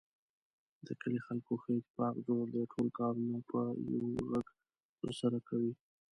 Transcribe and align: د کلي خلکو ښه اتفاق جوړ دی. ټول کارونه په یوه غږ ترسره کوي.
د 0.85 0.87
کلي 1.01 1.19
خلکو 1.27 1.53
ښه 1.61 1.71
اتفاق 1.79 2.15
جوړ 2.27 2.43
دی. 2.53 2.63
ټول 2.73 2.87
کارونه 2.99 3.37
په 3.49 3.59
یوه 3.91 4.09
غږ 4.31 4.47
ترسره 5.01 5.39
کوي. 5.47 5.73